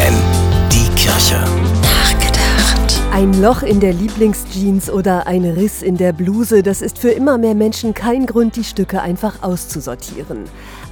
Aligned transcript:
FFN, 0.00 0.14
die 0.72 0.88
Kirche. 0.94 1.36
Nachgedacht. 1.82 3.00
Ein 3.12 3.40
Loch 3.42 3.62
in 3.62 3.80
der 3.80 3.92
Lieblingsjeans 3.92 4.88
oder 4.88 5.26
ein 5.26 5.44
Riss 5.44 5.82
in 5.82 5.96
der 5.96 6.12
Bluse, 6.12 6.62
das 6.62 6.80
ist 6.80 6.98
für 6.98 7.10
immer 7.10 7.36
mehr 7.38 7.54
Menschen 7.54 7.92
kein 7.92 8.24
Grund, 8.24 8.56
die 8.56 8.64
Stücke 8.64 9.02
einfach 9.02 9.42
auszusortieren. 9.42 10.44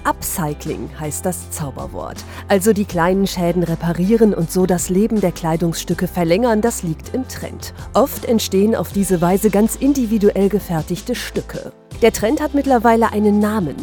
Upcycling 0.04 0.90
heißt 0.98 1.24
das 1.24 1.50
Zauberwort. 1.50 2.22
Also 2.48 2.72
die 2.72 2.84
kleinen 2.84 3.26
Schäden 3.26 3.62
reparieren 3.62 4.34
und 4.34 4.50
so 4.50 4.66
das 4.66 4.90
Leben 4.90 5.20
der 5.20 5.32
Kleidungsstücke 5.32 6.06
verlängern, 6.06 6.60
das 6.60 6.82
liegt 6.82 7.14
im 7.14 7.26
Trend. 7.28 7.72
Oft 7.94 8.24
entstehen 8.24 8.74
auf 8.74 8.92
diese 8.92 9.20
Weise 9.20 9.50
ganz 9.50 9.76
individuell 9.76 10.48
gefertigte 10.48 11.14
Stücke. 11.14 11.72
Der 12.02 12.12
Trend 12.12 12.40
hat 12.40 12.54
mittlerweile 12.54 13.12
einen 13.12 13.38
Namen. 13.38 13.76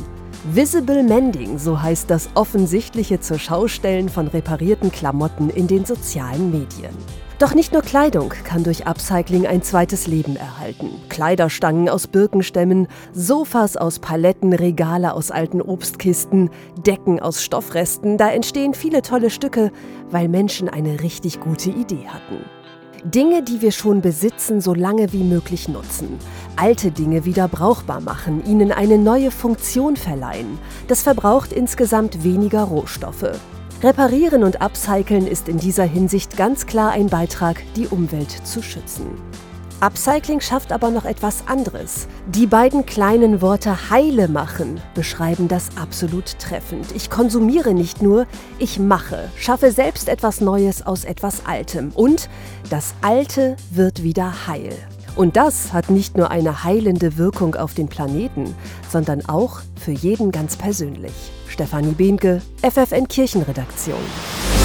Visible 0.53 1.01
Mending, 1.01 1.57
so 1.57 1.81
heißt 1.81 2.07
das 2.11 2.29
offensichtliche 2.35 3.19
zur 3.19 3.39
Schaustellen 3.39 4.09
von 4.09 4.27
reparierten 4.27 4.91
Klamotten 4.91 5.49
in 5.49 5.65
den 5.65 5.85
sozialen 5.85 6.51
Medien. 6.51 6.95
Doch 7.39 7.55
nicht 7.55 7.73
nur 7.73 7.81
Kleidung 7.81 8.29
kann 8.43 8.63
durch 8.63 8.85
Upcycling 8.85 9.47
ein 9.47 9.63
zweites 9.63 10.05
Leben 10.05 10.35
erhalten. 10.35 10.89
Kleiderstangen 11.09 11.89
aus 11.89 12.05
Birkenstämmen, 12.05 12.87
Sofas 13.11 13.75
aus 13.75 13.97
Paletten, 13.97 14.53
Regale 14.53 15.15
aus 15.15 15.31
alten 15.31 15.63
Obstkisten, 15.63 16.51
Decken 16.85 17.19
aus 17.19 17.43
Stoffresten, 17.43 18.19
da 18.19 18.29
entstehen 18.29 18.75
viele 18.75 19.01
tolle 19.01 19.31
Stücke, 19.31 19.71
weil 20.11 20.29
Menschen 20.29 20.69
eine 20.69 21.01
richtig 21.01 21.39
gute 21.39 21.71
Idee 21.71 22.05
hatten. 22.07 22.45
Dinge, 23.03 23.43
die 23.43 23.61
wir 23.61 23.71
schon 23.71 24.01
besitzen, 24.01 24.61
so 24.61 24.73
lange 24.73 25.13
wie 25.13 25.23
möglich 25.23 25.67
nutzen. 25.67 26.17
Alte 26.57 26.91
Dinge 26.91 27.25
wieder 27.25 27.49
brauchbar 27.49 27.99
machen, 27.99 28.45
ihnen 28.45 28.71
eine 28.71 28.97
neue 28.97 29.29
Funktion 29.29 29.97
verleihen. 29.97 30.57
Das 30.87 31.03
verbraucht 31.03 31.51
insgesamt 31.51 32.23
weniger 32.23 32.63
Rohstoffe. 32.63 33.31
Reparieren 33.83 34.43
und 34.43 34.61
upcyclen 34.61 35.27
ist 35.27 35.49
in 35.49 35.57
dieser 35.57 35.83
Hinsicht 35.83 36.37
ganz 36.37 36.65
klar 36.65 36.91
ein 36.91 37.07
Beitrag, 37.07 37.61
die 37.75 37.87
Umwelt 37.87 38.31
zu 38.31 38.63
schützen. 38.63 39.05
Upcycling 39.81 40.39
schafft 40.39 40.71
aber 40.71 40.89
noch 40.89 41.03
etwas 41.03 41.45
anderes. 41.47 42.07
Die 42.27 42.47
beiden 42.47 42.85
kleinen 42.85 43.41
Worte 43.41 43.89
heile 43.89 44.29
machen 44.29 44.79
beschreiben 44.93 45.49
das 45.49 45.69
absolut 45.75 46.39
treffend. 46.39 46.87
Ich 46.95 47.09
konsumiere 47.09 47.73
nicht 47.73 48.01
nur, 48.01 48.25
ich 48.57 48.79
mache, 48.79 49.29
schaffe 49.35 49.73
selbst 49.73 50.07
etwas 50.07 50.39
Neues 50.39 50.85
aus 50.85 51.03
etwas 51.03 51.45
Altem 51.45 51.91
und 51.93 52.29
das 52.69 52.95
Alte 53.01 53.57
wird 53.71 54.01
wieder 54.01 54.47
heil. 54.47 54.71
Und 55.15 55.37
das 55.37 55.71
hat 55.71 55.89
nicht 55.89 56.17
nur 56.17 56.29
eine 56.29 56.63
heilende 56.63 57.17
Wirkung 57.17 57.55
auf 57.55 57.73
den 57.73 57.87
Planeten, 57.87 58.53
sondern 58.89 59.25
auch 59.25 59.61
für 59.79 59.91
jeden 59.91 60.31
ganz 60.31 60.57
persönlich. 60.57 61.13
Stefanie 61.47 61.93
Behnke, 61.93 62.41
FFN 62.61 63.07
Kirchenredaktion. 63.07 64.64